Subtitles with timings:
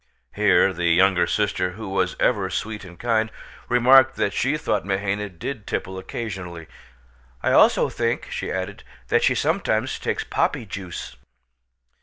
[0.33, 3.31] Here the younger sister, who was ever sweet and kind,
[3.69, 6.65] remarked that she thought Mahaina did tipple occasionally.
[7.43, 11.17] "I also think," she added, "that she sometimes takes poppy juice."